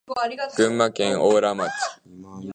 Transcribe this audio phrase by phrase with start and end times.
[0.57, 1.69] 群馬県邑楽町